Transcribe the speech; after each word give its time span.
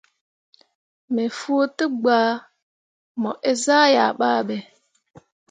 Me 1.13 1.23
fuu 1.37 1.63
degba 1.77 2.17
mo 3.21 3.31
eezah 3.49 3.85
yah 3.95 4.11
babe. 4.19 4.57